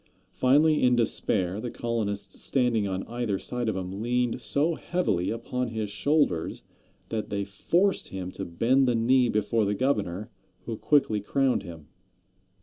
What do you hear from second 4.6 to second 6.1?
heavily upon his